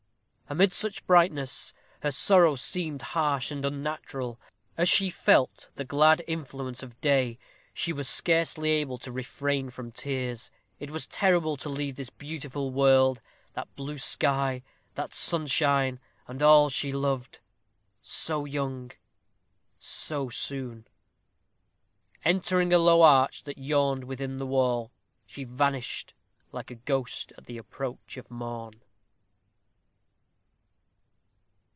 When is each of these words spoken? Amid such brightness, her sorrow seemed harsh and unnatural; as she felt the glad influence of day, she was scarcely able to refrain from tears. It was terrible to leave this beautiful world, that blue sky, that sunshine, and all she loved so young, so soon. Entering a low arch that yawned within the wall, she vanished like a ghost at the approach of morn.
Amid 0.51 0.73
such 0.73 1.07
brightness, 1.07 1.73
her 2.01 2.11
sorrow 2.11 2.55
seemed 2.55 3.01
harsh 3.01 3.51
and 3.51 3.65
unnatural; 3.65 4.37
as 4.77 4.89
she 4.89 5.09
felt 5.09 5.69
the 5.75 5.85
glad 5.85 6.21
influence 6.27 6.83
of 6.83 6.99
day, 6.99 7.39
she 7.73 7.93
was 7.93 8.09
scarcely 8.09 8.69
able 8.71 8.97
to 8.97 9.13
refrain 9.13 9.69
from 9.69 9.93
tears. 9.93 10.51
It 10.77 10.91
was 10.91 11.07
terrible 11.07 11.55
to 11.55 11.69
leave 11.69 11.95
this 11.95 12.09
beautiful 12.09 12.69
world, 12.69 13.21
that 13.53 13.73
blue 13.77 13.97
sky, 13.97 14.61
that 14.95 15.13
sunshine, 15.13 16.01
and 16.27 16.43
all 16.43 16.67
she 16.67 16.91
loved 16.91 17.39
so 18.01 18.43
young, 18.43 18.91
so 19.79 20.27
soon. 20.27 20.85
Entering 22.25 22.73
a 22.73 22.77
low 22.77 23.03
arch 23.03 23.43
that 23.43 23.57
yawned 23.57 24.03
within 24.03 24.35
the 24.35 24.45
wall, 24.47 24.91
she 25.25 25.45
vanished 25.45 26.13
like 26.51 26.69
a 26.71 26.75
ghost 26.75 27.31
at 27.37 27.45
the 27.45 27.57
approach 27.57 28.17
of 28.17 28.29
morn. 28.29 28.73